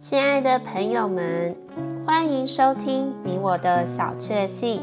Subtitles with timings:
[0.00, 1.56] 亲爱的朋友们，
[2.06, 4.80] 欢迎收听你我的小确幸。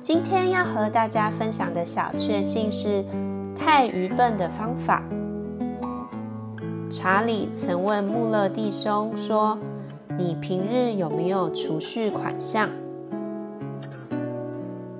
[0.00, 3.04] 今天要和大家分享的小确幸是
[3.56, 5.04] 太愚笨的方法。
[6.90, 9.56] 查理曾问穆勒弟兄说
[10.18, 12.68] ：“你平日有没有储蓄款项？”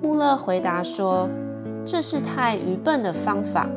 [0.01, 1.29] 穆勒回答说
[1.83, 3.67] ：“这是太愚笨的方法。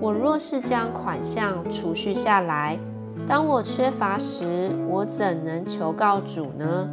[0.00, 2.78] 我若是将款项储蓄下来，”
[3.28, 6.88] 当我缺乏时，我怎能求告主呢？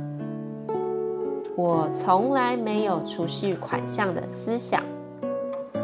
[1.55, 4.83] 我从来没有储蓄款项的思想。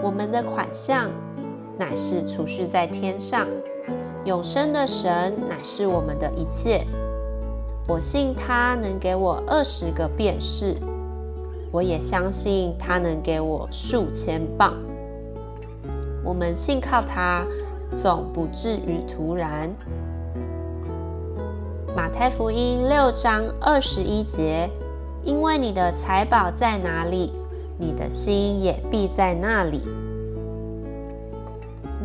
[0.04, 1.10] 我们的款项
[1.77, 3.48] 乃是储蓄在天上，
[4.26, 6.86] 永生的神乃是我们的一切。
[7.88, 10.76] 我信他能给我二十个便士，
[11.72, 14.74] 我也相信他能给我数千镑。
[16.26, 17.48] 我们信靠他，
[17.95, 19.70] 总不至于突然。
[21.96, 24.70] 马太福音六章二十一节，
[25.24, 27.34] 因为你的财宝在哪里，
[27.77, 29.82] 你的心也必在那里。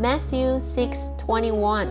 [0.02, 1.88] Matthew six twenty one,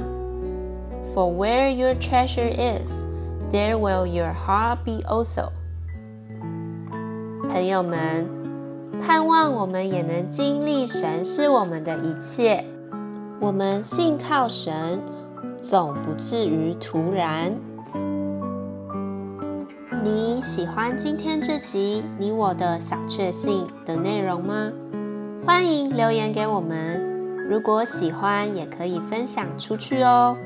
[1.13, 3.05] For where your treasure is,
[3.49, 5.51] there will your heart be also。
[7.47, 8.27] 朋友们，
[9.01, 12.65] 盼望我们也能经历神是我们的一切，
[13.41, 15.01] 我们信靠神，
[15.61, 17.53] 总不至于突然。
[20.03, 24.71] 你喜欢今天这集你我的小确幸的内容吗？
[25.45, 27.03] 欢迎留言给我们。
[27.49, 30.37] 如果喜欢，也可以分享出去哦。